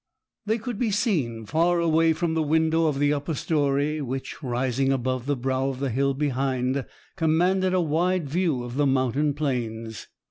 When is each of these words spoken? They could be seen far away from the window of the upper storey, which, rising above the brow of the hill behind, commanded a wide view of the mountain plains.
They 0.47 0.57
could 0.57 0.79
be 0.79 0.89
seen 0.89 1.45
far 1.45 1.79
away 1.79 2.11
from 2.13 2.33
the 2.33 2.41
window 2.41 2.87
of 2.87 2.97
the 2.97 3.13
upper 3.13 3.35
storey, 3.35 4.01
which, 4.01 4.41
rising 4.41 4.91
above 4.91 5.27
the 5.27 5.35
brow 5.35 5.69
of 5.69 5.79
the 5.79 5.91
hill 5.91 6.15
behind, 6.15 6.85
commanded 7.15 7.75
a 7.75 7.81
wide 7.81 8.27
view 8.27 8.63
of 8.63 8.77
the 8.77 8.87
mountain 8.87 9.35
plains. 9.35 10.07